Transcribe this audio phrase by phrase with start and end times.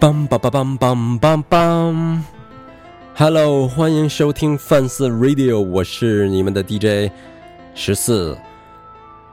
[0.00, 2.18] 梆梆梆梆梆梆梆
[3.14, 7.12] ，Hello，欢迎收听范四 Radio，我是你们的 DJ
[7.74, 8.34] 十四。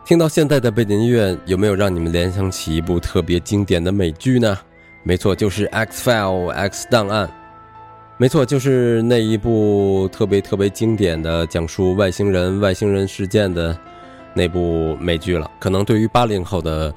[0.03, 4.57] 听到现在的背景音乐，有没有让你们联想起一部特别经典的美剧呢？
[5.03, 7.31] 没错，就是《X File》X 档案。
[8.17, 13.77] 没错，就是那一部特别特别经典的讲述外星人、外星人事件的
[14.33, 15.49] 那部美剧了。
[15.59, 16.93] 可能对于八零后的。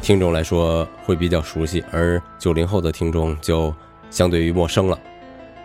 [0.00, 3.72] 听众来说会比较熟悉，而九零后的听众就
[4.10, 4.98] 相对于陌生了。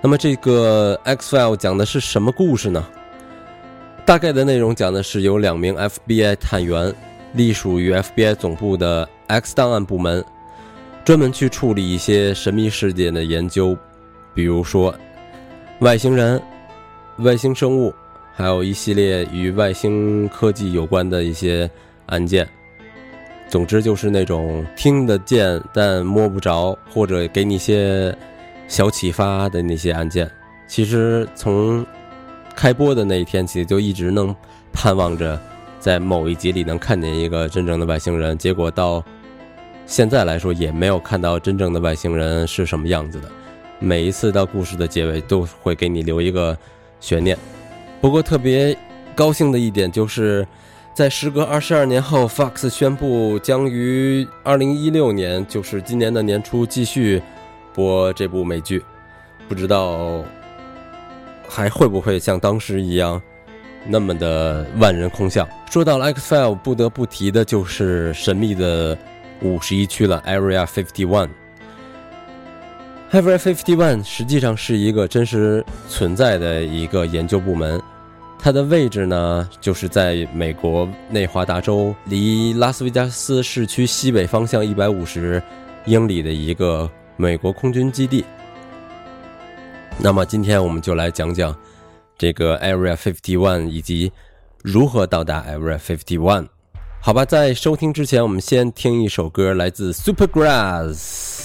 [0.01, 2.85] 那么这个《X File》讲的是什么故事呢？
[4.05, 6.93] 大概的内容讲的是有两名 FBI 探员，
[7.33, 10.23] 隶属于 FBI 总部的 X 档案部门，
[11.03, 13.75] 专门去处理一些神秘事件的研究，
[14.33, 14.93] 比如说
[15.79, 16.41] 外星人、
[17.17, 17.93] 外星生物，
[18.33, 21.69] 还有一系列与外星科技有关的一些
[22.05, 22.47] 案件。
[23.47, 28.13] 总之就是那种听得见但摸不着，或者给你一些
[28.67, 30.29] 小启发的那些案件。
[30.67, 31.85] 其实从
[32.53, 34.35] 开播的那一天起，就一直能
[34.73, 35.39] 盼望着
[35.79, 38.37] 在某一集里能看见一个真正的外星人。
[38.37, 39.01] 结果到
[39.85, 43.29] 现在来说，也没有看到真正的外星人是什么样子的。
[43.79, 46.57] 每一次到故事的结尾，都会给你留一个
[46.99, 47.37] 悬念。
[48.01, 48.77] 不过特别
[49.15, 50.45] 高兴的一点就是。
[50.97, 57.21] 在时隔二十二年后，Fox 宣布将于二零一六年，就是今年的年初继续
[57.71, 58.83] 播这部美剧。
[59.47, 60.25] 不知道
[61.47, 63.21] 还会不会像当时一样
[63.85, 65.47] 那么的万人空巷。
[65.69, 68.97] 说到了 X File，不得不提的就是神秘的
[69.43, 71.29] 五十一区了，Area Fifty One。
[73.11, 77.79] Area Fifty One 实际上是一个真实存在的一个研究部门。
[78.39, 85.41] 它的位置呢，就是在美国内华达州，离拉斯维加斯市区西北方向一百五十
[85.85, 88.23] 英里的一个美国空军基地。
[89.97, 91.53] 那么，今天我们就来讲讲
[92.17, 94.11] 这个 Area Fifty One 以及
[94.63, 96.47] 如何到达 Area Fifty One。
[97.01, 101.36] 好吧，在收听之前，我们先听一首歌，来自 Supergrass。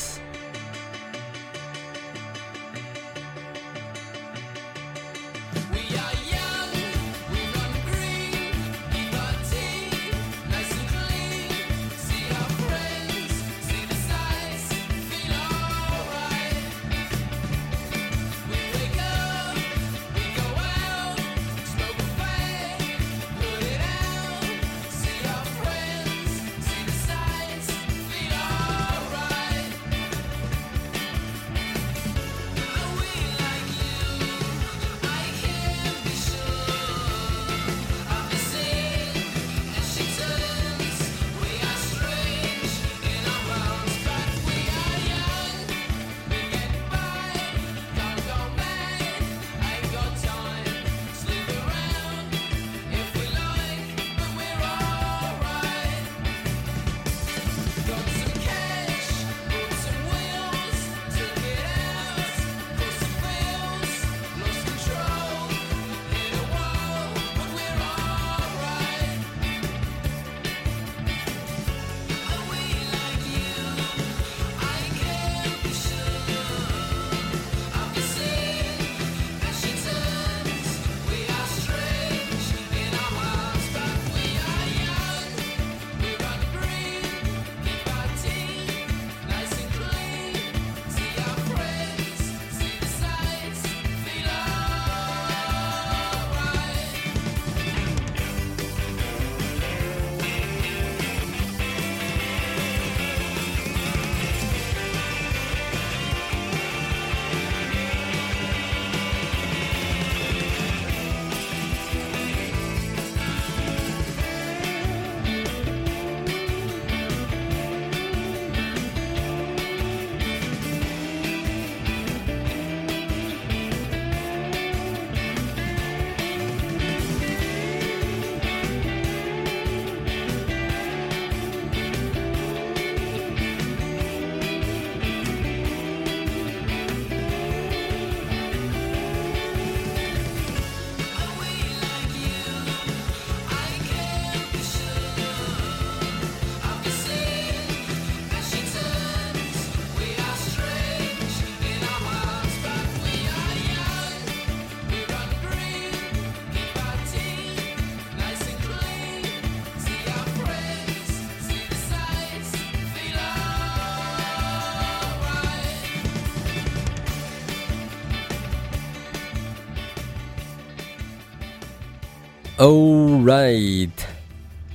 [172.63, 173.91] All right，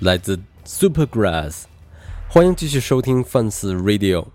[0.02, 1.64] 来自 Supergrass，
[2.28, 4.26] 欢迎继续收听 Fans Radio。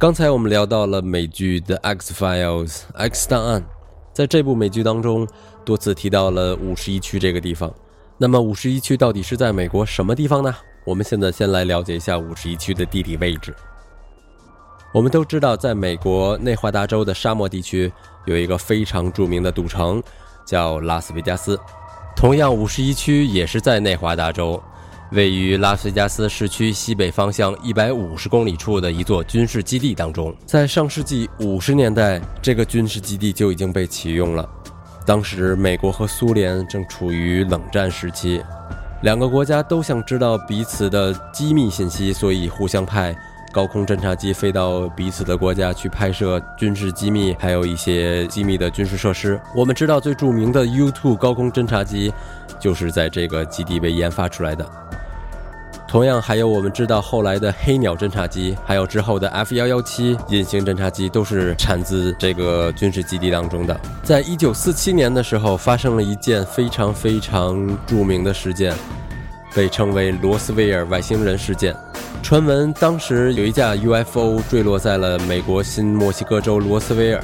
[0.00, 3.64] 刚才我们聊到了美剧《The X Files》X 档案，
[4.12, 5.28] 在这部美剧当中
[5.64, 7.72] 多次提到了五十一区这个地方。
[8.18, 10.52] 那么五十一区到底是在美国什么地方呢？
[10.84, 13.54] 我们现在先来了解一下五十一区的地理位置。
[14.92, 17.92] 我们都知道，在美国内华达州的沙漠地区
[18.24, 20.02] 有一个非常著名的赌城，
[20.44, 21.56] 叫拉斯维加斯。
[22.16, 24.62] 同样，五十一区也是在内华达州，
[25.10, 30.34] 位于拉斯维加斯市区西北方向一百五十公里处的一座军事基地当中。
[30.46, 34.48] 在上世纪五十年代，这个军事基地就已经被启用了。
[35.04, 38.42] 当时，美国和苏联正处于冷战时期，
[39.02, 43.14] 两个国家都想知道彼此的机密信息，所以互相派。
[43.54, 49.40] 高空侦察机飞到彼此的国家去拍摄军事机密，还有一些机密的军事设施。
[49.54, 52.12] 我们知道最著名的 U2 高空侦察机
[52.58, 54.68] 就是在这个基地被研发出来的。
[55.86, 63.80] 同样，还有我们知道后来的黑鸟侦察机，还有之后的 F117 隐形侦察机，都是产自这个军事基地当中的。
[64.02, 68.74] 在一九四七年的时候，发生了一件非常非常著名的事件，
[69.54, 71.74] 被称为罗斯威尔外星人事件。
[72.22, 77.22] 传闻当时有一架 UFO 坠落在了美国新墨西哥州罗斯威尔，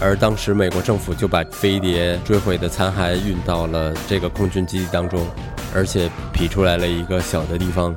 [0.00, 5.26] 而当时美国政府就把飞碟坠毁的残骸运到了这个空军基地当中，
[5.74, 7.96] 而且劈出来了一个小的地方，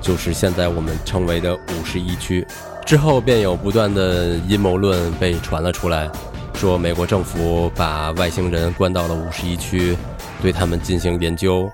[0.00, 2.46] 就是现在我们称为的五十一区。
[2.86, 6.08] 之后便有不断的阴谋论被传了出来，
[6.54, 9.94] 说美国政府把外星人关到了五十一区，
[10.40, 11.70] 对他们进行研究，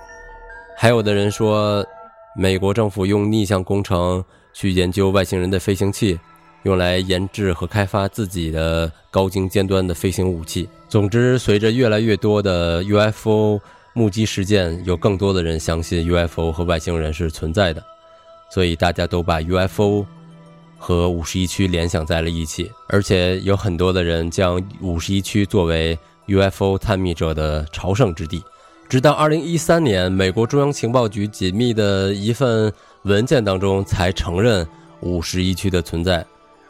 [0.83, 1.85] 还有的人说。
[2.35, 6.19] 美国政府用逆向工程去研究外星人的飞行器，
[6.63, 10.67] 用来研制和开发自己的高精尖端的飞行武器。
[10.89, 13.61] 总之，随着越来越多的 UFO
[13.93, 17.83] 目击事件，有更多的人相信 UFO 和外星人是存在的，
[18.51, 20.03] 所以大家都把 UFO
[20.79, 25.95] 和五十一区联想在了一起，而且有很多的人将五十一区作为
[26.25, 28.43] UFO 探秘者的朝圣之地。
[28.93, 32.71] 直到二零一三年，美国中央情报局紧密的一份
[33.05, 34.67] 文件当中才承认
[34.99, 36.23] 五十一区的存在，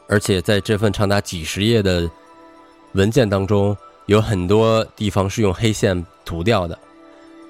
[0.07, 2.09] 而且在这份长达几十页的
[2.93, 3.75] 文件当中，
[4.05, 6.79] 有很多地方是用黑线涂掉的，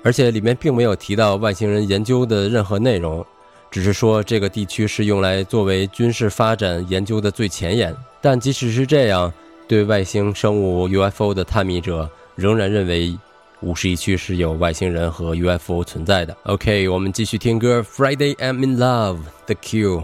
[0.04, 3.24] 而且里面并没有提到外星人研究的任何内容，
[3.70, 7.96] 只是说这个地区是用来作为军事发展研究的最前沿。
[8.20, 9.32] 但即使是这样，
[9.68, 13.16] 对外星生物 UFO 的探秘者仍然认为。
[13.64, 16.36] 五十一区是有外星人和 UFO 存在的。
[16.44, 20.04] OK，我们继续听歌，《Friday I'm in Love》，The Cure。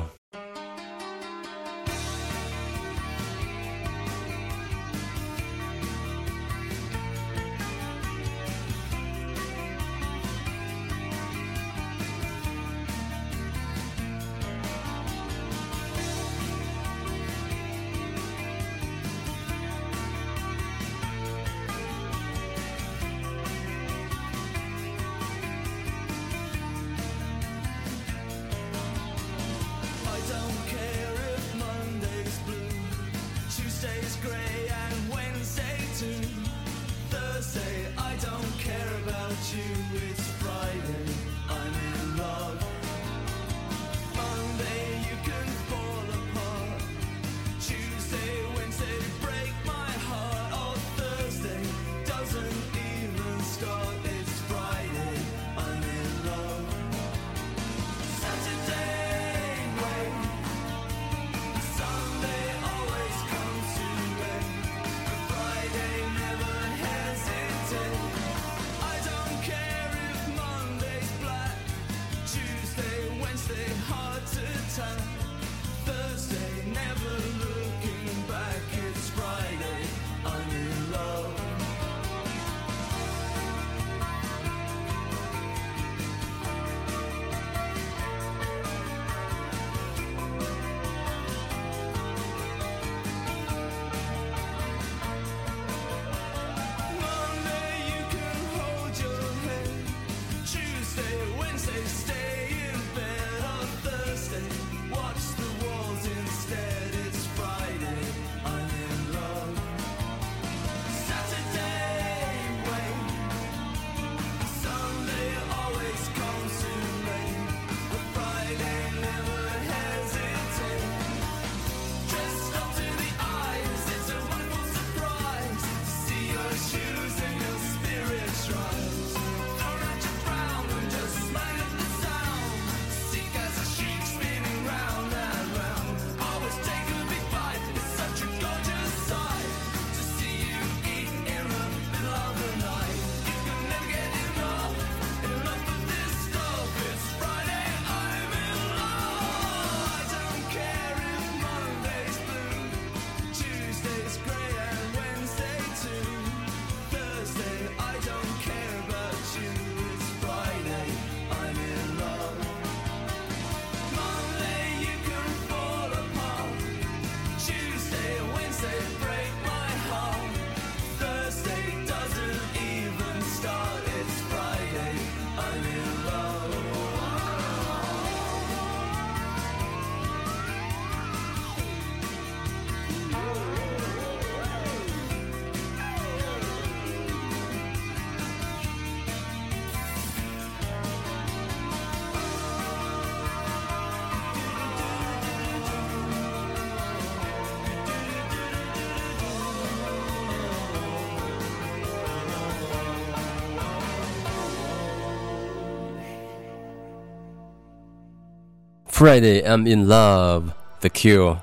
[209.00, 210.44] Friday I'm in love,
[210.82, 211.38] The Cure。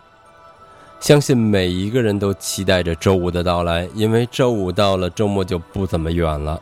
[1.01, 6.61] 相信每一个人都期待着周五的到来，因为周五到了，周末就不怎么远了。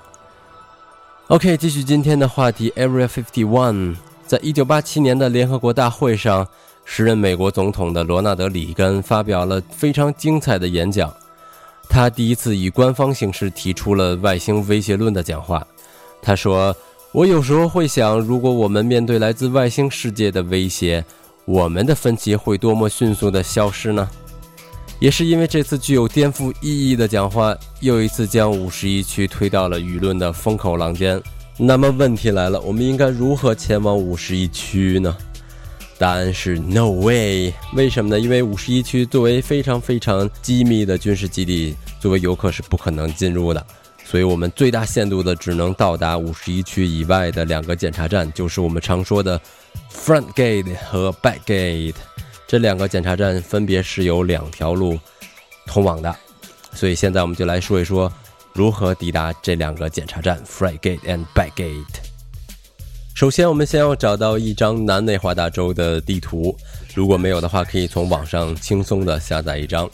[1.26, 3.96] OK，继续今天的话题，Area Fifty One。
[4.24, 6.46] 在一九八七年的联合国大会上，
[6.84, 11.12] 时任美国总统的罗纳德·里根发表了非常精彩的演讲。
[11.88, 15.66] 他第一次以官方形式提出了外星威胁论的讲话。
[16.22, 16.74] 他说
[17.14, 21.04] ：“我有时候会想，如果我们面对来自外星世界的威胁，
[21.44, 24.10] 我们的分歧会多么迅速地消失呢？”
[24.98, 31.22] 也是因为这次具有颠覆意义的讲话，又一次将五十一区推到了舆论的风口浪尖。
[31.56, 35.16] 那么问题来了，我们应该如何前往五十一区呢？
[35.96, 37.54] 答案是 No way。
[37.74, 38.18] 为什么呢？
[38.18, 43.64] 因为五十一区作为非常非常机密的军事基地，作为游客是不可能进入的。
[44.04, 49.40] 所以我们最大限度的只能到达五十一区以外的两个检查站，就是我们常说的
[49.92, 51.96] Front Gate 和 Back Gate。
[52.46, 54.98] 这两个检查站分别是有两条路
[55.66, 56.14] 通往的。
[56.72, 58.12] 所以现在我们就来说一说。
[58.52, 61.82] 如何抵达这两个检查站，Front Gate and Back Gate？
[63.12, 66.56] 首先，我们先要找到一张南内华达州的地图。
[66.94, 69.90] 如果没有的话，可以从网上轻松的下载一张。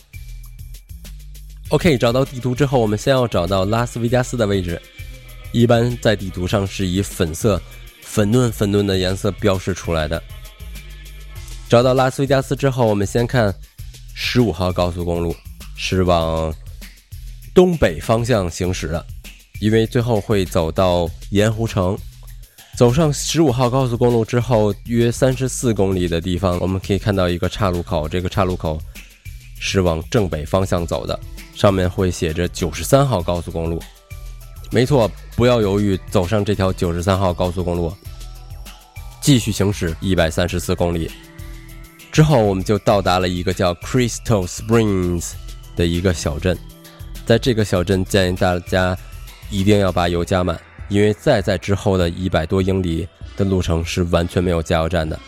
[1.70, 4.80] OK，找到地图之后，我们先要找到拉斯维加斯的位置。
[5.52, 7.62] 一般在地图上是以粉色、
[8.02, 10.20] 粉嫩粉嫩的颜色标示出来的。
[11.68, 13.54] 找到拉斯维加斯之后，我们先看
[14.14, 15.34] 十五号高速公路，
[15.76, 16.52] 是往。
[17.52, 19.04] 东北方向行驶的，
[19.60, 21.98] 因为最后会走到盐湖城。
[22.76, 28.08] 走上十五号高速公路之后，约三十四公里的地方，我们可以看到一个岔路口。
[28.08, 28.80] 这个岔路口
[29.60, 31.20] 是往正北方向走的，
[31.54, 33.80] 上面会写着九十三号高速公路。
[34.72, 37.92] 没错，不要犹豫，走上这条九十三号高速公路，
[39.20, 41.10] 继续行驶一百三十四公里
[42.10, 45.32] 之后，我们就到达了一个叫 Crystal Springs
[45.76, 46.56] 的一个小镇。
[47.26, 48.96] 在这个小镇，建议大家
[49.50, 55.18] 一定要把油加满，因为再在之后的一百多英里的路程是完全没有加油站的，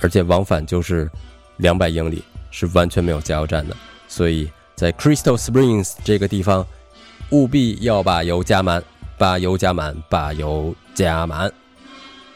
[0.00, 1.10] 而且往返就是
[1.58, 3.76] 两百英里是完全没有加油站的。
[4.06, 6.66] 所以在 Crystal Springs 这个地方，
[7.30, 8.82] 务必要把油加满，
[9.16, 11.52] 把油加满，把油加满。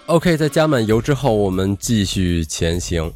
[0.06, 3.10] OK，在加满油之后，我们继续前行。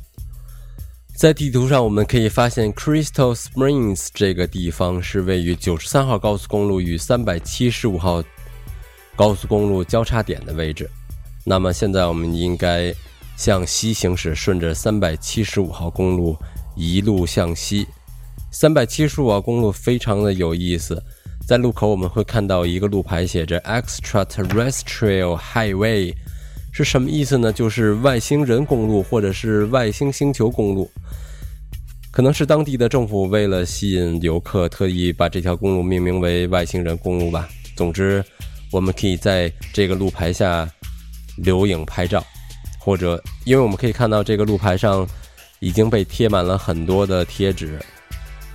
[1.15, 8.23] 在地图上，我们可以发现 Crystal Springs 这个地方是位于九十三号高速公路与三百七十五号
[9.17, 10.89] 高速公路交叉点的位置。
[11.43, 12.95] 那么现在我们应该
[13.37, 16.37] 向西行驶，顺着三百七十五号公路
[16.77, 17.87] 一路向西。
[18.53, 21.03] 三百七十五号公路非常的有意思，
[21.47, 26.15] 在路口我们会看到一个路牌，写着 Extraterrestrial Highway。
[26.73, 27.51] 是什么意思呢？
[27.53, 30.91] 就是外星人公路，或者是外星星球公路，
[32.11, 37.49] 可能是当地的政府为了吸引游客，特意把这条公路命名为外星人公路吧。
[37.75, 38.23] 总之，
[38.71, 40.71] 我们可以在这个路牌下
[41.39, 42.23] 留影拍照，
[42.79, 45.07] 或者因为我们可以看到这个路牌上
[45.61, 47.79] 已经被贴满了很多的贴纸，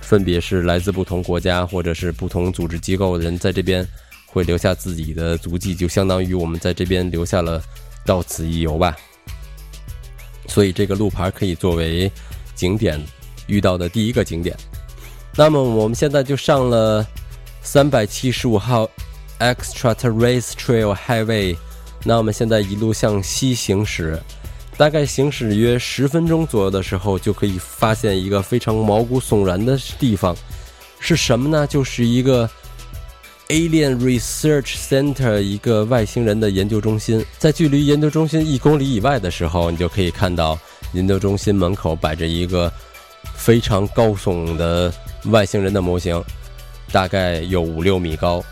[0.00, 3.86] 分别是来自不同国家或者是不同组织机构的人在这边
[4.26, 7.62] 会留下自己的足迹，就相当于我们在这边留下了。
[8.04, 8.96] 到此一游吧，
[10.48, 12.10] 所以这个路牌可以作为
[12.56, 13.00] 景点
[13.46, 14.56] 遇到的第一个景点。
[15.36, 17.06] 那么我们现在就上了
[17.62, 18.90] 三百七十五号
[19.38, 21.56] Extraterrestrial Highway，
[22.02, 24.20] 那我们现在一路向西行驶，
[24.76, 30.36] 大概行驶约十分钟左右的时候，就可以发现一个非常毛骨悚然的地方，
[30.98, 31.66] 是什么呢？
[31.66, 32.48] 就是一个。
[33.48, 40.58] Alien Research Center 一个外星人的研究中心，在距离研究中心一公里以外的时候，你就可以看到
[40.94, 42.72] 研究中心门口摆着一个
[43.34, 44.90] 非常高耸的
[45.24, 46.22] 外星人的模型，
[46.92, 48.42] 大概有五六米高。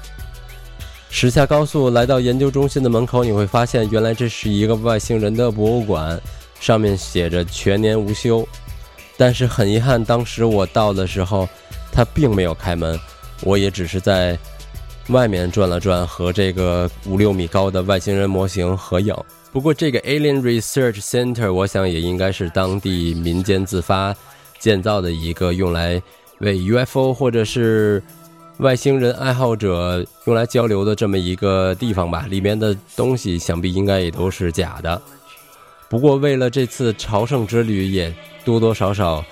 [1.11, 6.19] 驶下高速来到研究中心的门口，你会发现原来这是一个外星人的博物馆，
[6.61, 8.47] 上面写着全年无休。
[9.17, 11.49] 但是很遗憾，当时我到的时候，
[11.93, 12.99] 它并没有开门，
[13.43, 14.39] 我也只是在。
[15.09, 19.13] 外面转了转，和这个五六米高的外星人模型合影。
[19.51, 24.15] 不过，这个 Alien Research Center，我想也应该是当地民间自发
[24.61, 26.01] 建造的一个用来
[26.39, 28.01] 为 UFO 或者是
[28.61, 32.27] 外星人爱好者用来交流的这么一个地方吧。
[32.29, 35.01] 里面的东西想必应该也都是假的。
[35.89, 38.15] 不过，为了这次朝圣之旅，也
[38.45, 39.25] 多多少少。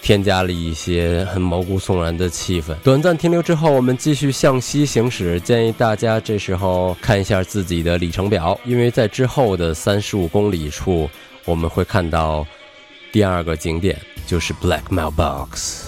[0.00, 2.72] 添加了一些很毛骨悚然的气氛。
[2.84, 5.40] 短暂停留之后，我们继续向西行驶。
[5.40, 11.10] 建议大家这时候看一下自己的里程表，因为在之后的三十五公里处，
[11.44, 12.46] 我们会看到
[13.10, 15.87] 第二个景点就是 Black Mailbox。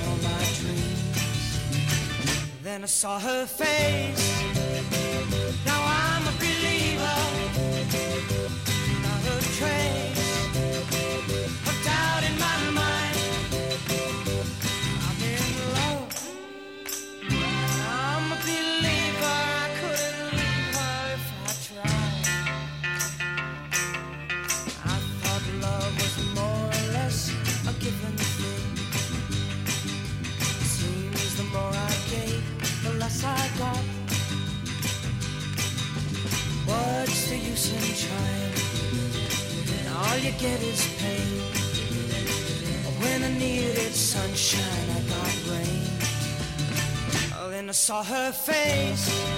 [2.71, 4.70] Then I saw her face.
[47.91, 49.30] Saw her face.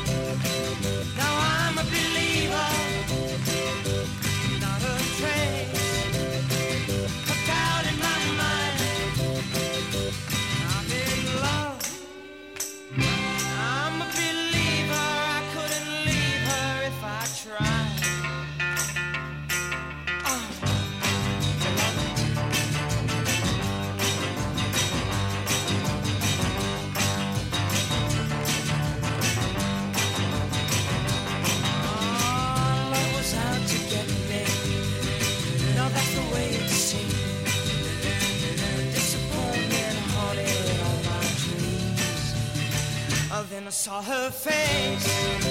[43.83, 45.42] Saw her face.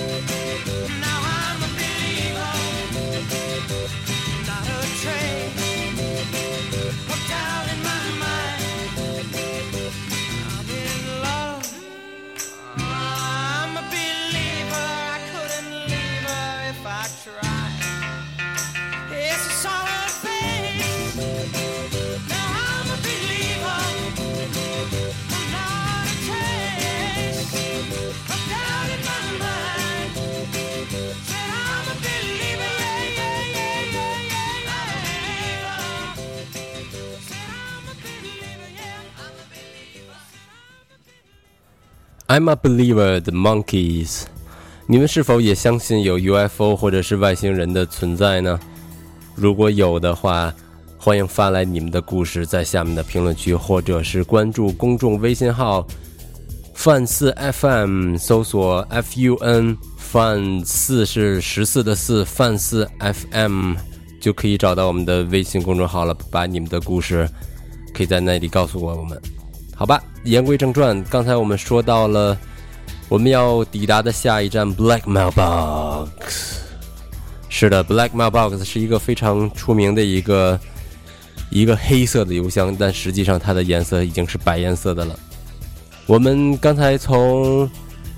[42.32, 43.20] I'm a believer.
[43.20, 44.22] The monkeys，
[44.86, 48.58] 你们是否也相信有 UFO 或者是外星人的存在呢？
[49.34, 50.50] 如果有的话，
[50.96, 55.86] 欢迎发来你们的故事，在下面的评论区，或者是关注公众微信号
[56.72, 63.74] “范四 FM”，搜索 “FUN”，范四是十四的四，范四 FM
[64.22, 66.16] 就可以找到我们的微信公众号了。
[66.30, 67.28] 把你们的故事
[67.92, 69.20] 可以在那里告诉我们。
[69.74, 72.38] 好吧，言归正传，刚才我们说到了
[73.08, 76.08] 我们要抵达的下一站 Black Mailbox。
[77.48, 80.58] 是的，Black Mailbox 是一个非常出名的一个
[81.50, 85.18] 一个黑色的邮箱，但实际上它的颜色已经是白颜色的了。
[86.06, 87.68] 我们刚才从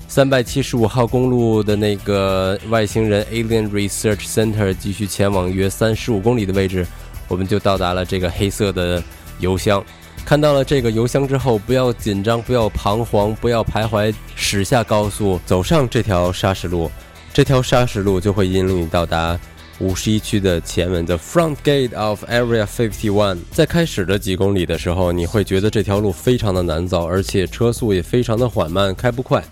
[0.06, 6.86] 三百七十五号公路的那个外星人 Alien Research Center 继续前往约三十五公里的位置，
[7.26, 9.02] 我们就到达了这个黑色的
[9.40, 9.82] 邮箱。
[10.24, 16.90] 看到了这个邮箱之后，不要紧张，不要彷徨，不要徘徊，驶下高速，走上这条砂石路，
[17.32, 19.38] 这条砂石路就会引领你到达
[19.80, 23.38] 五十一区的前门，the Front Gate of Area Fifty One。
[23.50, 29.44] 在开始的几公里的时候，你会觉得这条路非常的难走，而且车速也非常的缓慢，开不快。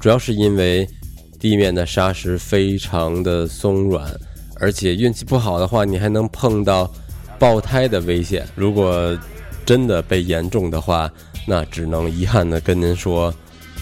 [0.00, 0.88] 主要是因为
[1.38, 4.10] 地面的砂石非常的松软，
[4.58, 6.90] 而且运气不好的话，你还能碰到
[7.38, 8.46] 爆胎的危险。
[8.54, 9.16] 如果
[9.66, 11.10] 真的被严重的话，
[11.44, 13.34] 那只能遗憾的跟您说，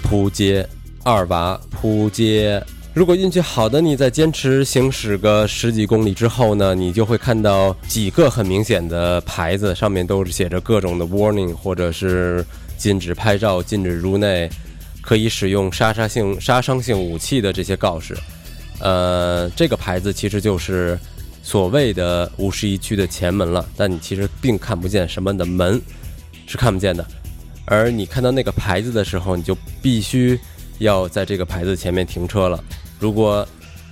[0.02, 0.66] 扑街
[1.04, 2.60] 二娃扑街。
[2.94, 12.44] 如果运气好的，你在坚持行驶个十几公里之后呢，你就会看到几个很明显的牌子，上面都是写着各种的 warning，或者是
[12.78, 14.48] 禁止拍照、禁止入内、
[15.02, 18.16] 可以使用杀杀性杀伤性武器的这些告示。
[18.80, 20.98] 呃，这个牌子其实就是。
[21.44, 25.80] 所谓的五十一区的前门了，但你其实并看不见什么的门，
[26.46, 27.06] 是看不见的。
[27.66, 30.40] 而你看到那个牌子的时候，你就必须
[30.78, 32.64] 要在这个牌子前面停车了。
[32.98, 33.46] 如果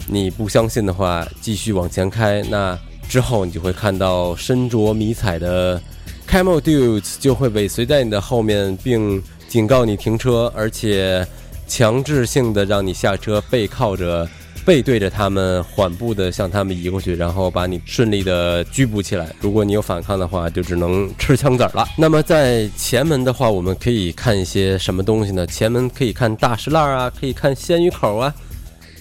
[0.06, 5.80] 你不相信的话，继续往前开，那之后你就会看到身着迷彩的
[6.26, 11.26] Camel Dudes 就会尾随在你的后面，并警告你停车，而且
[11.68, 14.26] 强制性的让你下车，背靠着。
[14.64, 19.34] 背对着他们，缓步的向他们移过去，然后把你顺利的拘捕起来。
[19.40, 21.84] 如果你有反抗的话，就只能吃枪子儿了。
[21.98, 25.44] 那么在前门的话，我们可以看一些什么东西呢？
[25.48, 28.32] 前门可以看大石烂啊，可以看鲜鱼口啊，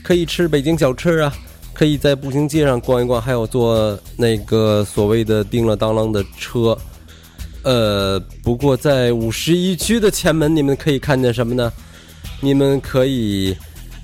[0.02, 1.32] 可以吃北京小吃啊，
[1.74, 6.76] 可以在步行街上逛一逛，还有坐那个所谓的叮了当啷的车。
[7.62, 11.72] 呃，不过在五十一区的前门，你们可以看见什么呢？
[12.40, 13.56] 你们可以。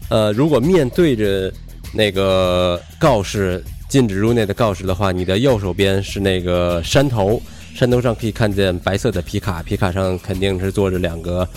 [0.10, 1.52] 呃，如果面对着
[1.94, 7.42] 那个告示禁止入内的告示的话，你的右手边是那个山头，
[7.76, 11.48] 山头上可以看见白色的皮卡，皮卡上肯定是坐着两个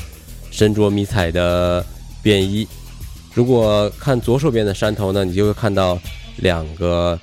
[0.50, 1.84] 身着迷彩的
[2.22, 2.66] 便衣。
[3.34, 5.96] 如果看左手边的山头呢，你就会看到
[6.38, 7.18] 两个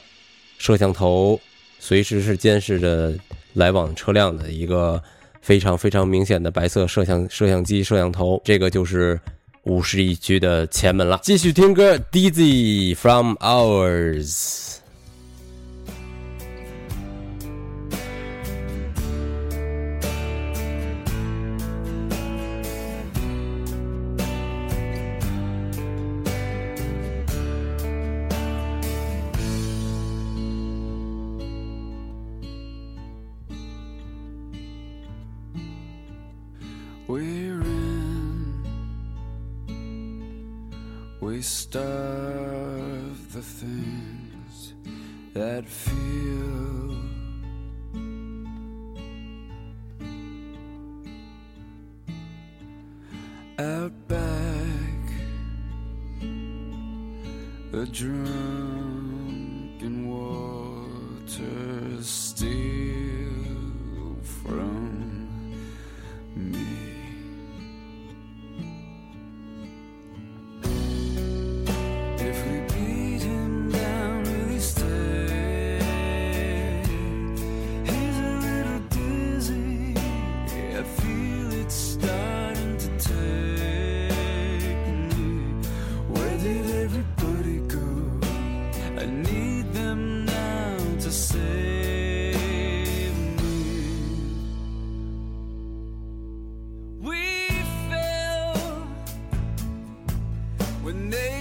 [0.58, 1.38] 摄像头，
[1.80, 3.14] 随时是监视着
[3.54, 5.02] 来往车辆的一个
[5.42, 9.20] 非常非常明显的白色摄像摄像机摄像头，这个就是。
[9.68, 14.78] 五十一区的前门了，继续听歌，Dizzy from Ours。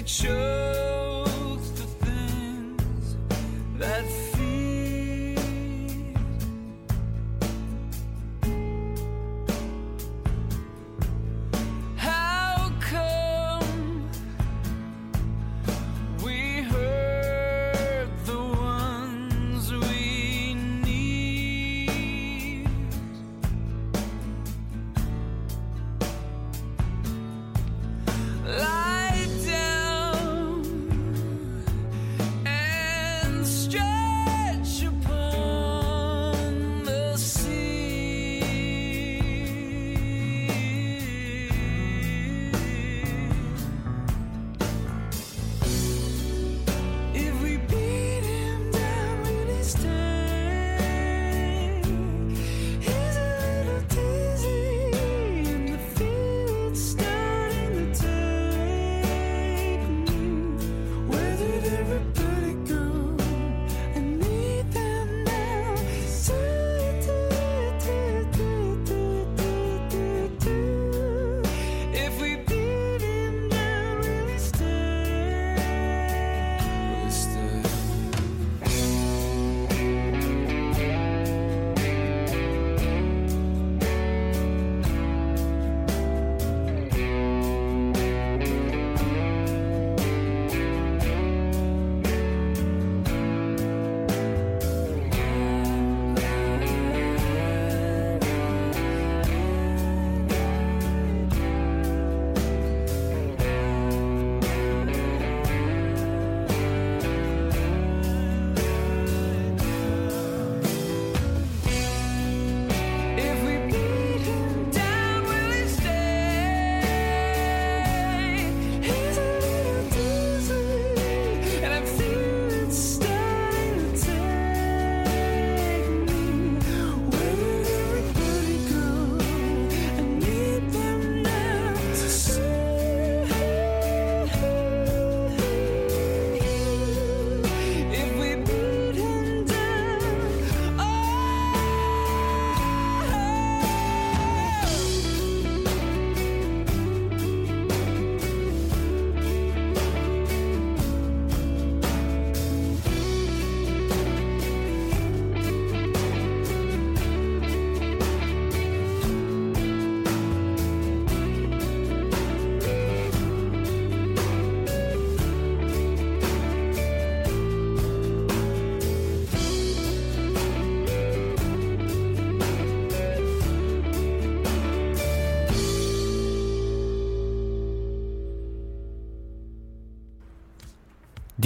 [0.07, 0.46] should.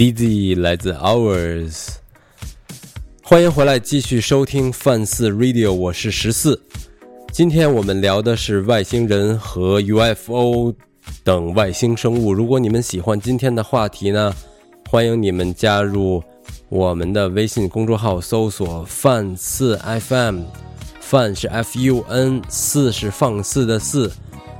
[0.01, 1.89] Dizzy 来自 Hours，
[3.21, 6.59] 欢迎回来继续收听范四 Radio，我是十四。
[7.31, 10.73] 今天我们聊的是外星人和 UFO
[11.23, 12.33] 等外星生物。
[12.33, 14.33] 如果你们喜欢今天的话题呢，
[14.89, 16.23] 欢迎你们加入
[16.69, 20.41] 我们的微信公众号，搜索“范四 FM”，
[20.99, 24.11] 范是 F U N，四是放肆的四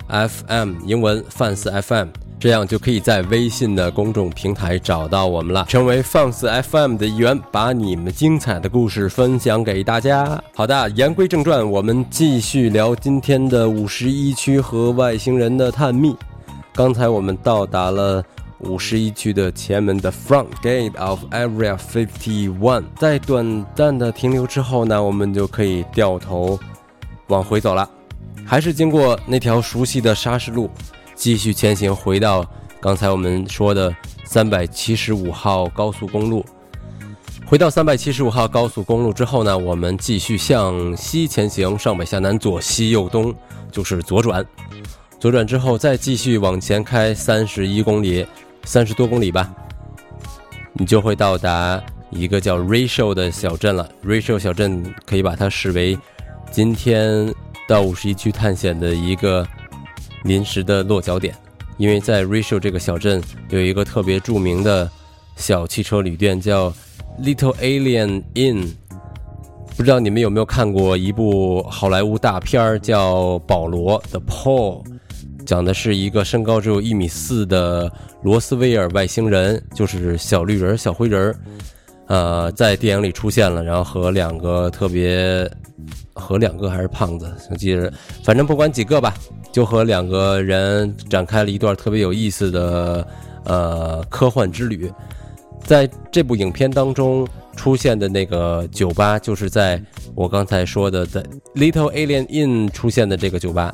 [0.08, 2.10] ，FM 英文范四 FM。
[2.42, 10.44] 这样就可以在微信的公众平台找到我们了，成为放肆 FM 的一员，把你们精彩的故事分享给大家。
[10.56, 16.16] 好的，言归正传，我们继续聊今天的五十一区和外星人的探秘。
[16.74, 18.24] 刚才我们到达了
[18.62, 26.60] 五十一区的前门的 Front Gate of Area Fifty One，在短暂的停留之后呢，我们就可以掉头
[27.28, 27.88] 往回走了，
[28.44, 30.68] 还是经过那条熟悉的沙石路。
[31.22, 32.44] 继续前行，回到
[32.80, 36.44] 刚才我们说的三百七十五号高速公路。
[37.46, 43.32] 回到三百七十五号高速公路之后呢，我们继续向西前行，上北下南，左西右东，
[43.72, 44.44] 就是左转。
[45.20, 48.26] 左转之后，再继续往前开三十一公里，
[48.64, 49.54] 三十多公里吧，
[50.74, 51.80] 你就会到达
[52.10, 53.88] 一个叫 Ratio 的小镇了。
[54.04, 55.96] Ratio 小镇可以把它视为
[56.50, 57.32] 今天
[57.68, 59.48] 到五十一区探险的一个。
[60.24, 61.36] 临时的落脚点，
[61.78, 64.90] 因为在瑞秀这个小镇有一个特别著名的
[65.36, 66.74] 小汽车旅店，叫
[67.22, 68.68] Little Alien Inn。
[69.76, 74.84] 不知道你们有没有看过一部好莱坞大片儿，叫《保罗》The Paul，
[75.46, 81.34] 讲的是一个身高只有一米四的罗斯威尔外星人，就是小绿人、小灰人，
[82.12, 85.50] 呃，在电影里出现了，然后和两个特别。
[86.14, 89.14] 和两个还是胖子，我记着，反正不管几个吧，
[89.52, 93.08] 就和两个人展开了一段特别有意思的
[93.46, 94.92] 呃科幻之旅。
[95.64, 99.82] 在这部影片当中出现的那个酒吧，就是在
[100.14, 101.24] 我刚才说的在
[101.56, 103.74] Little Alien Inn 出现的这个酒吧，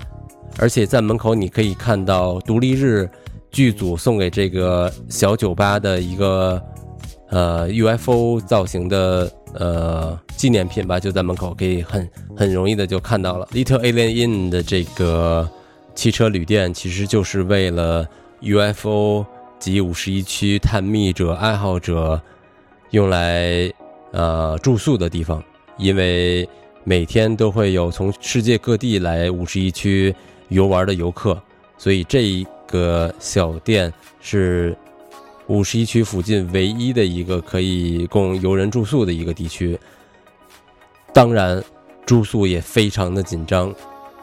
[0.59, 3.09] 而且在门口你可以看到独立日
[3.51, 6.63] 剧组送给这个小酒吧的一个
[7.29, 9.31] 呃 UFO 造型的。
[9.53, 13.47] 呃，纪念品吧，就在门口，可以很很容易的就看到了。
[13.53, 15.49] Little Alien Inn 的这个
[15.95, 18.07] 汽车旅店，其实就是为了
[18.41, 19.25] UFO
[19.57, 22.21] 及五十一区探秘者爱好者
[22.91, 23.71] 用来
[24.11, 25.43] 呃住宿的地方，
[25.77, 26.47] 因为
[26.83, 30.13] 每天都会有从世界各地来五十一区
[30.49, 31.41] 游玩的游客，
[31.79, 34.77] 所以这一个小店是。
[35.47, 39.79] 五十一区附近唯一的一个可以供游人住宿的一个地区，
[41.13, 41.63] 当然
[42.05, 43.73] 住宿也非常的紧张，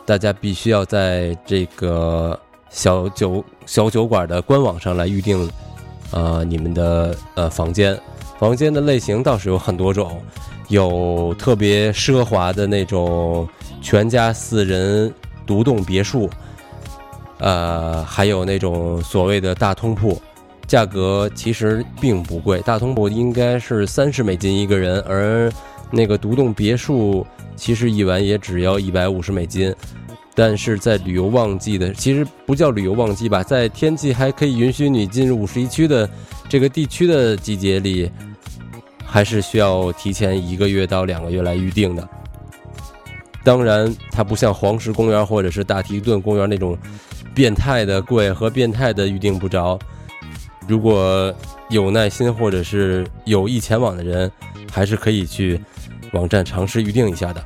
[0.04, 5.50] 大家必须要在这个小酒小酒馆的官网上来预定，
[6.10, 7.98] 呃，你们的呃房间。
[8.38, 10.20] 房间的类型倒是有很多种，
[10.68, 13.48] 有特别奢华的那种
[13.80, 15.10] 全家四人
[15.46, 16.28] 独栋别墅，
[17.38, 20.20] 呃，还有那种所谓的大通铺。
[20.66, 25.52] 价格其实并不贵，大通铺应该是三十美金一个人，而
[25.90, 29.74] 那个独栋别墅其实一晚也只要一百五十美金。
[30.34, 36.10] 但是在旅游旺季的，其实不叫旅游旺季吧，在天气还可以允许你进入五十一区的
[36.48, 38.10] 这个地区的季节里，
[39.04, 42.08] 还是需要提前一个月到两个月来预定的。
[43.44, 46.76] 当然，它不像黄石公园或者是大提顿公园那种
[47.32, 49.78] 变态的贵和变态的预定不着。
[50.66, 51.34] 如果
[51.68, 54.30] 有耐心或者是有意前往的人，
[54.72, 55.60] 还是可以去
[56.12, 57.44] 网站尝试预定一下的。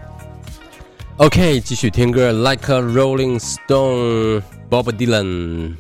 [1.17, 5.75] OK，继续听歌，Like a Rolling Stone，Bob Dylan。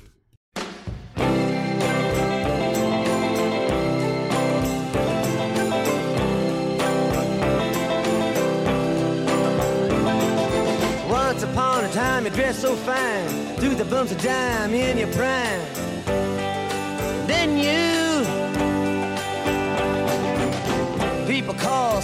[11.08, 15.08] Once upon a time, you dressed so fine, threw the bumps of dime in your
[15.12, 15.67] prime.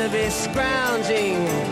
[0.00, 1.71] of his scrounging.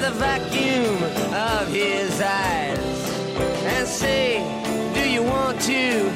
[0.00, 0.96] the vacuum
[1.34, 2.78] of his eyes
[3.64, 4.38] and say,
[4.94, 6.10] Do you want to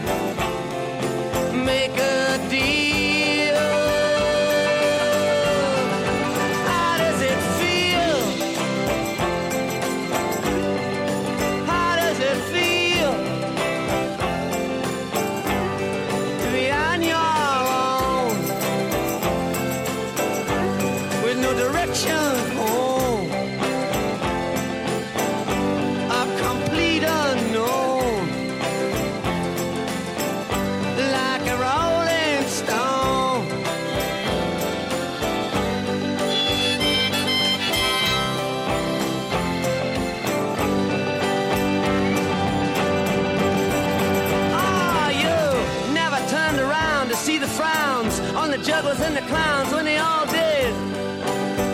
[49.29, 50.75] clowns when they all did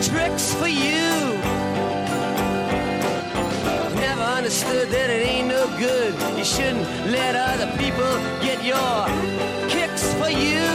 [0.03, 1.09] tricks for you.
[3.95, 6.13] Never understood that it ain't no good.
[6.37, 8.97] You shouldn't let other people get your
[9.69, 10.65] kicks for you.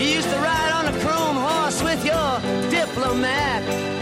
[0.00, 2.40] You used to ride on a chrome horse with your
[2.70, 4.01] diplomat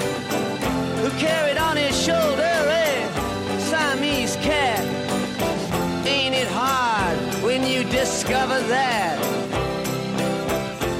[8.32, 9.18] that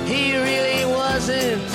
[0.08, 1.69] he really wasn't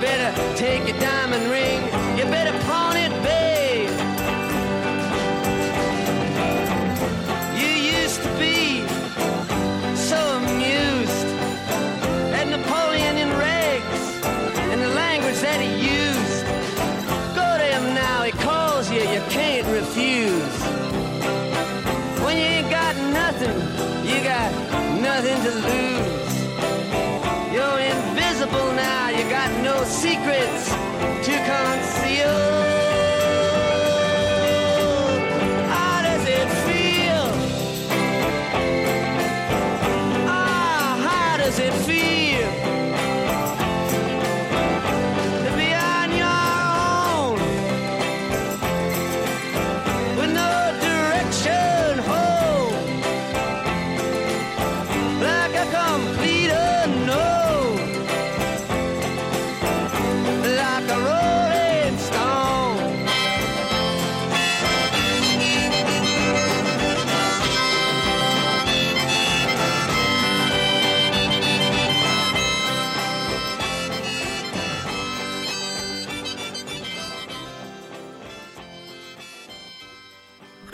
[0.00, 1.82] better take your diamond ring.
[2.18, 3.90] You better pawn it, babe.
[7.60, 7.68] You
[8.00, 8.86] used to be
[9.94, 11.26] so amused
[12.32, 14.02] at Napoleon in rags
[14.72, 15.79] and the language that he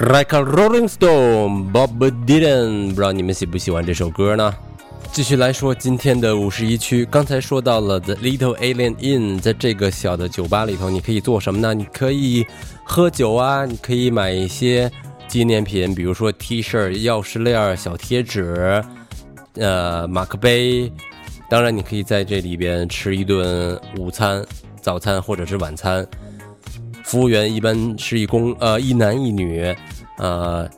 [0.08, 4.54] Like a Rolling Stone, Bob Dylan，不知道你们喜不喜欢这首歌呢？
[5.10, 11.74] 继续来说今天的五十一区，刚才说到了 The Little Alien Inn，在这个小的酒吧里头，你可以做什么呢？
[11.74, 12.46] 你可以
[12.84, 14.88] 喝酒啊，你可以买一些
[15.26, 18.80] 纪念品，比如说 T 恤、钥匙链、小贴纸，
[19.54, 20.92] 呃，马克杯。
[21.50, 24.46] 当然，你可以在这里边吃一顿午餐、
[24.80, 26.06] 早餐或者是晚餐。
[27.02, 29.74] 服务员一般是一公呃一男一女，
[30.18, 30.68] 呃，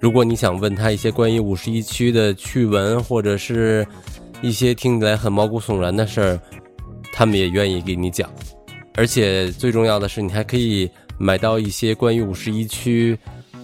[0.00, 3.86] 如果你想问他一些关于五十一区的趣闻，或者是
[4.40, 6.40] 一些听起来很毛骨悚然的事儿，
[7.12, 8.28] 他们也愿意给你讲。
[8.94, 13.18] 而且最重要的是，你还可以买到一些关于五十一区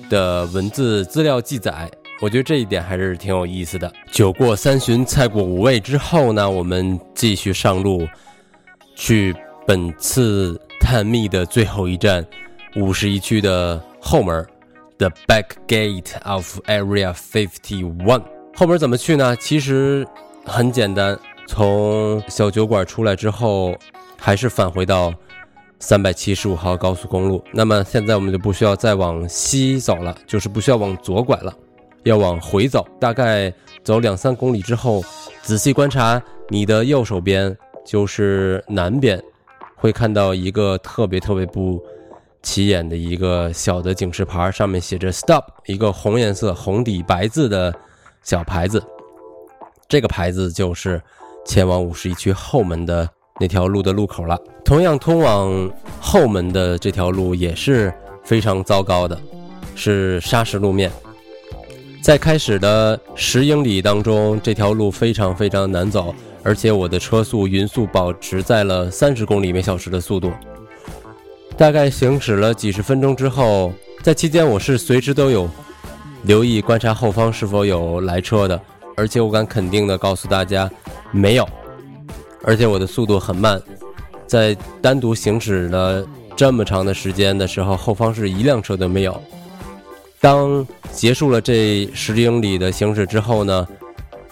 [0.09, 1.91] 的文字资料记载。
[2.21, 3.93] 我觉得这一点还是挺有意思的。
[4.11, 8.09] 酒过三巡，菜过五味之后呢，我们继续上路，
[8.97, 9.33] 去
[9.67, 12.27] 本次探秘的最后一站——
[12.75, 14.45] 五十一区的后门
[14.99, 18.23] ，The Back Gate of Area Fifty One。
[18.55, 19.37] 后门怎么去呢？
[19.37, 20.07] 其实
[20.45, 23.75] 很简单，从小酒馆出来之后，
[24.19, 25.15] 还是返回到
[25.79, 27.43] 三百七十五号高速公路。
[27.53, 31.55] 那么现在我们就不需要再往西走了，就是不需要往左拐了。
[32.05, 35.03] 要往回走，大概走两三公里之后，
[35.43, 39.23] 仔细观察你的右手边，就是南边，
[39.77, 41.83] 会看到一个特别特别不
[42.43, 47.75] 起眼的一个小的警示牌，上面写着 “Stop”，一个红颜色红底白字的
[48.23, 48.83] 小牌子。
[49.89, 51.03] 这个牌子就是
[51.45, 53.09] 前往五十一区后门的
[53.41, 54.39] 那条路的路口了。
[54.65, 55.71] 同样，通往
[56.01, 59.19] 后门的这条路也是非常糟糕的，
[59.75, 60.93] 是砂石路面。
[62.03, 66.15] 在开始的十英里当中，这条路非常非常难走，
[66.45, 70.31] 而且我的车速匀速保持在了三十公里每小时的速度。
[71.59, 75.51] 大概行驶了几十分钟之后，在期间我是随时都有
[76.23, 78.59] 留意观察后方是否有来车的，
[78.97, 80.71] 而且我敢肯定的告诉大家，
[81.11, 81.47] 没有。
[82.45, 83.61] 而且我的速度很慢，
[84.25, 86.07] 在单独行驶了
[86.37, 89.21] 这么长的时间的时候，后方是一辆车都没有。
[90.21, 93.67] 当结束了这十英里的行驶之后呢，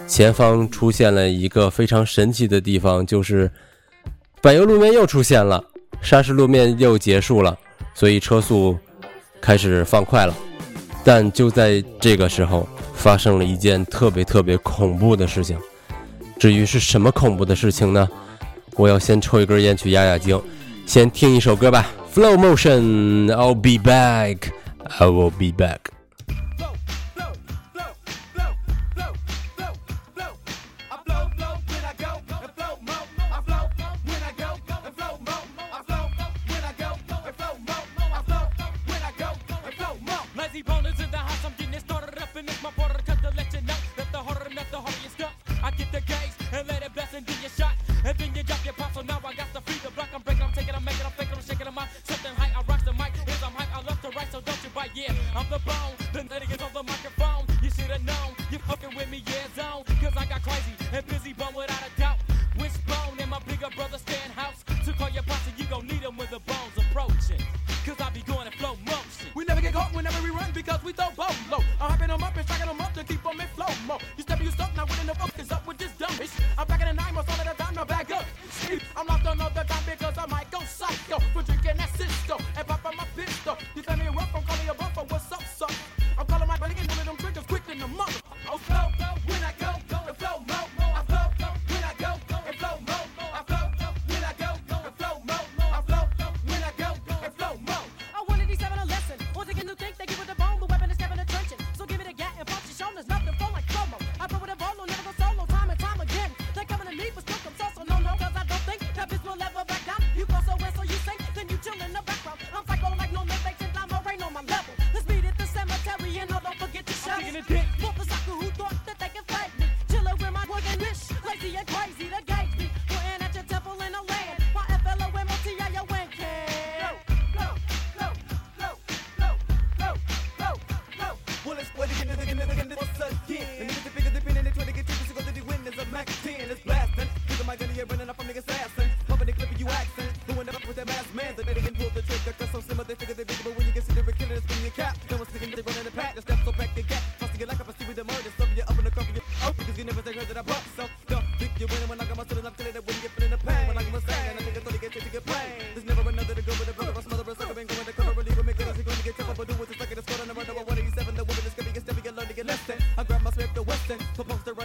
[0.06, 3.50] 前方出现了一个非常神奇的地方，就是
[4.40, 5.62] 柏油路面又出现了，
[6.06, 7.58] 砂石路面又结束了，
[7.92, 8.78] 所以车速
[9.40, 10.32] 开始放快了。
[11.02, 15.58] 但就在这个时候，发生了一件特别特别恐怖的事情。
[16.38, 18.08] 至于是什么恐怖的事情呢？
[18.76, 20.40] 我要先抽一根烟去压压惊，
[20.86, 24.52] 先听一首歌吧，《Flow Motion》，I'll be back。
[25.00, 25.95] I will be back.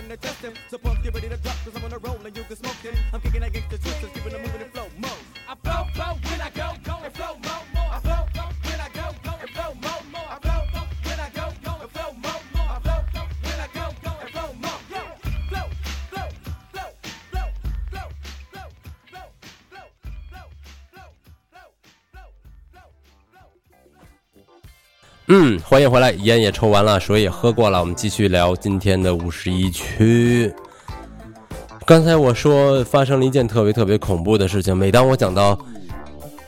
[0.02, 0.54] when they test him.
[0.70, 1.01] Support
[25.34, 30.54] 嗯，欢迎回来，烟也抽完了，水也喝过了，我们继续聊今天的五十一区。
[31.86, 35.58] 刚才我说发生了一件特别特别恐怖的事情，每当我讲到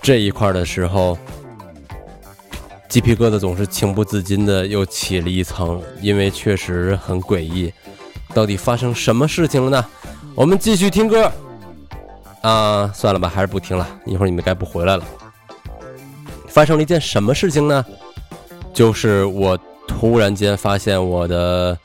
[0.02, 1.18] 这一块的时候，
[2.90, 7.72] 鸡皮疙瘩总是情不自禁的又起了一层，因为确实很诡异。
[8.34, 9.86] 到底发生什么事情了呢？
[10.36, 11.32] 我们继续听歌。
[12.42, 15.06] 啊，算了吧，还是不听了，一会儿你们该不回来了。
[16.50, 17.86] 发生了一件什么事情呢？
[18.74, 19.58] 就是我
[19.88, 21.78] 突然间发现我的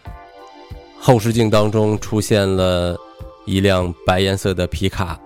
[0.99, 2.97] 后视镜当中出现了
[3.45, 5.21] 一辆白颜色的皮卡，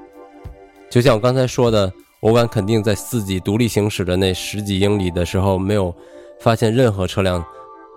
[0.90, 1.90] 就像我刚才说的，
[2.20, 5.94] 我敢肯定，在自己独立行驶的那十几英里的时候，没有
[6.40, 7.44] 发现任何车辆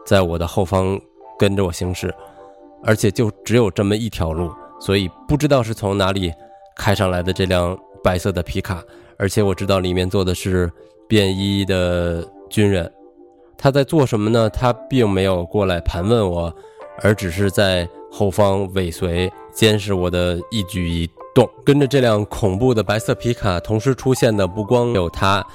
[0.06, 1.00] 在我的后方
[1.38, 2.14] 跟着我行驶，
[2.84, 6.32] 而且就只有这么一条路，所以不知道是从哪里
[6.76, 8.84] 开上来的这辆白色的皮卡，
[9.18, 10.72] 而且我知道里面坐的是
[11.08, 12.92] 便衣的军人。
[13.58, 14.50] 他在做什么呢？
[14.50, 16.54] 他并没有过来盘问我，
[17.02, 21.50] 而只是在后方尾随、监视我的一举一动。
[21.66, 25.46] 跟着这辆恐怖的白色皮卡同时出现的，不光有他，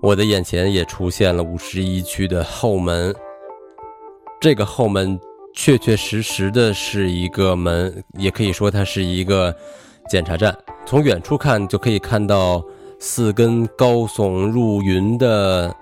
[0.00, 3.14] 我的眼前也出现了五十一区的后门。
[4.40, 5.18] 这个后门
[5.54, 9.54] 确确实实的是一个门，也可以说它是一个
[10.08, 10.56] 检查站。
[10.86, 12.64] 从远处看，就可以看到
[12.98, 15.74] 四根高耸入云的。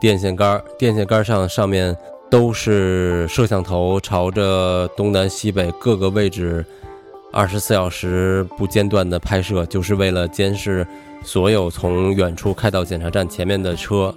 [0.00, 1.96] 电线杆，电线杆上上面
[2.30, 6.64] 都是摄像头，朝着东南西北各个位置，
[7.32, 10.86] 二十四小时不间断的拍摄，就是为了监视
[11.24, 14.14] 所有从远处开到检查站前面的车。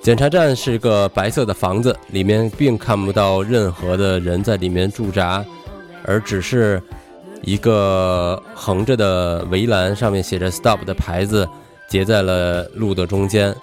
[0.00, 5.44] 检查站是个白色的房子，里面并看不到任何的人在里面驻扎，
[6.04, 6.82] 而只是
[7.42, 11.48] 一个横着的围栏，上面写着 “stop” 的牌子
[11.88, 13.54] 结在了路的中间，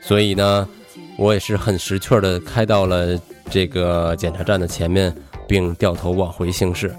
[0.00, 0.68] 所以呢。
[1.18, 3.18] 我也是很识趣儿的开到了
[3.50, 5.12] 这个检查站的前面，
[5.48, 6.94] 并掉头往回行驶。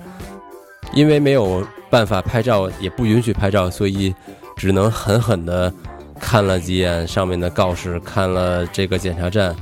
[0.93, 4.13] 因为没有办法拍照，也不允许拍照，所以
[4.57, 5.74] 只能狠狠的
[6.20, 9.55] 看了几眼上面的告示，看了这个检查站，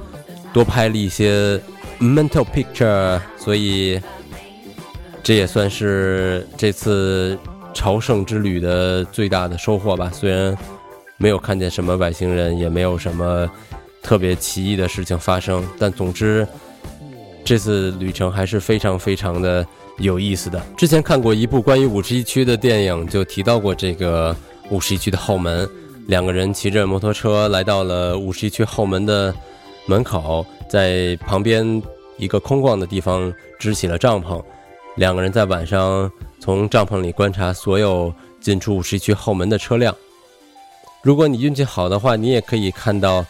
[0.52, 1.62] 多拍了一些
[2.00, 3.22] mental picture。
[3.38, 4.02] 所以
[5.22, 7.38] 这也算是这次
[7.76, 10.10] 朝圣之旅的最大的收获吧。
[10.12, 10.58] 虽然
[11.18, 13.48] 没有看见什么外星人，也没有什么。
[14.02, 16.48] 特别奇异的事情发生，但总之，
[17.44, 19.66] 这次旅程还是非常非常的
[19.98, 20.62] 有意思的。
[20.78, 24.36] 之前看过一部关于五十一区的电影，就提到过这个
[24.70, 25.70] 五十一区的后门。
[26.08, 29.34] 两个人骑着摩托车来到了五十一区后门的
[29.88, 31.84] 门口，在旁边
[32.18, 34.42] 一个空旷的地方支起了帐篷。
[34.96, 39.94] 两个人在晚上从帐篷里观察所有进出五十一区后门的车辆。
[41.02, 43.26] 如果你运气好的话，你也可以看到。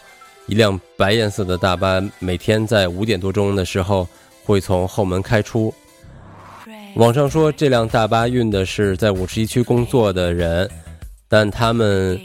[0.48, 4.08] 一辆白颜色的大巴每天在五点多钟的时候
[4.44, 5.72] 会从后门开出。
[6.96, 10.68] 网上说这辆大巴运的是在五十一区工作的人，
[11.28, 12.18] 但他们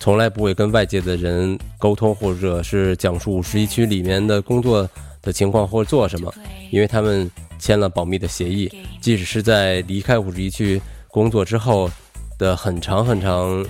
[0.00, 4.88] 从来不会跟外界的人沟通，或者是讲述五十一区里面的工作
[5.22, 6.34] 的情况或做什么，
[6.72, 8.68] 因为他们签了保密的协议。
[9.00, 11.88] 即使是在离开五十一区工作之后
[12.36, 13.64] 的很长很长。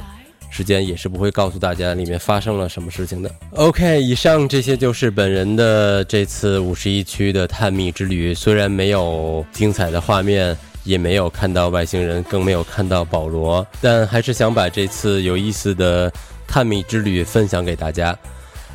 [0.50, 3.30] 时间也是不会告诉大家里面发生了什么事情的。
[3.52, 8.32] OK，以上这些就是本人的这次五十一区的探秘之旅。
[8.32, 16.10] 虽然没有精彩的画面，也没有看到外星人，更没有看到保罗，但还是想把这次有意思的
[16.46, 18.16] 探秘之旅分享给大家。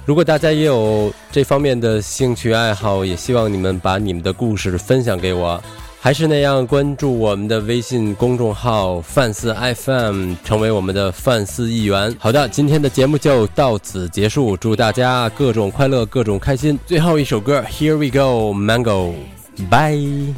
[0.06, 5.62] 如果大家也有这方面的兴趣爱好，也希望你们把你们的故事分享给我。
[6.04, 12.14] 还是那样，关注我们的微信公众号“范四 FM”，成为我们的范四一员。
[12.20, 16.78] 好的，今天的节目就到此结束，祝大家各种快乐，各种开心。
[16.86, 20.34] 最后一首歌，Here we go，Mango，Bye。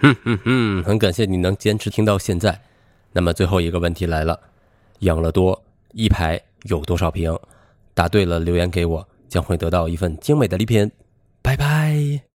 [0.00, 2.60] 哼哼哼，很感谢你能坚持听到现在。
[3.12, 4.38] 那么最后一个问题来了，
[5.00, 5.60] 养乐多
[5.92, 7.36] 一排有多少瓶？
[7.94, 10.90] 答对了留言给我，将会得到一份精美的礼品。
[11.42, 12.27] 拜拜。